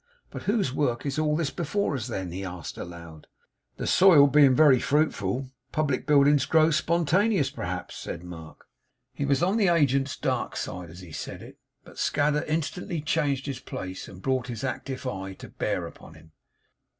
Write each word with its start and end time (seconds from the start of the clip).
But 0.31 0.41
whose 0.49 0.73
work 0.73 1.05
is 1.05 1.19
all 1.19 1.35
this 1.35 1.51
before 1.51 1.93
us, 1.93 2.07
then?' 2.07 2.31
he 2.31 2.43
asked 2.43 2.75
aloud. 2.75 3.27
'The 3.77 3.85
soil 3.85 4.25
being 4.25 4.55
very 4.55 4.79
fruitful, 4.79 5.51
public 5.71 6.07
buildings 6.07 6.47
grows 6.47 6.75
spontaneous, 6.77 7.51
perhaps,' 7.51 7.97
said 7.97 8.23
Mark. 8.23 8.65
He 9.13 9.25
was 9.25 9.43
on 9.43 9.57
the 9.57 9.67
agent's 9.67 10.17
dark 10.17 10.55
side 10.55 10.89
as 10.89 11.01
he 11.01 11.11
said 11.11 11.43
it; 11.43 11.59
but 11.83 11.99
Scadder 11.99 12.43
instantly 12.47 12.99
changed 12.99 13.45
his 13.45 13.59
place, 13.59 14.07
and 14.07 14.23
brought 14.23 14.47
his 14.47 14.63
active 14.63 15.05
eye 15.05 15.33
to 15.33 15.49
bear 15.49 15.85
upon 15.85 16.15
him. 16.15 16.31